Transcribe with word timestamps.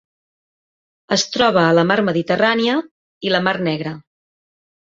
Es 1.17 1.25
troba 1.35 1.65
a 1.65 1.75
la 1.79 1.83
Mar 1.91 1.99
Mediterrània 2.09 2.79
i 3.29 3.35
la 3.37 3.45
Mar 3.49 3.55
Negra. 3.71 3.97